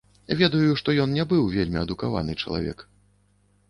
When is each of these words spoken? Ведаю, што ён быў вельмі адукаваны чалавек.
Ведаю, 0.39 0.71
што 0.81 0.95
ён 1.05 1.13
быў 1.35 1.43
вельмі 1.59 1.79
адукаваны 1.85 2.39
чалавек. 2.43 2.79